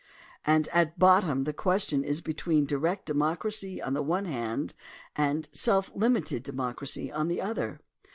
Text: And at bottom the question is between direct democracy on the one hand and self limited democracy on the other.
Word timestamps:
And 0.47 0.67
at 0.69 0.97
bottom 0.97 1.43
the 1.43 1.53
question 1.53 2.03
is 2.03 2.21
between 2.21 2.65
direct 2.65 3.05
democracy 3.05 3.79
on 3.79 3.93
the 3.93 4.01
one 4.01 4.25
hand 4.25 4.73
and 5.15 5.47
self 5.51 5.91
limited 5.95 6.41
democracy 6.41 7.11
on 7.11 7.27
the 7.27 7.39
other. 7.39 7.79